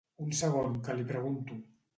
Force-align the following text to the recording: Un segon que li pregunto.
Un 0.27 0.31
segon 0.39 0.79
que 0.87 0.97
li 1.01 1.07
pregunto. 1.13 1.63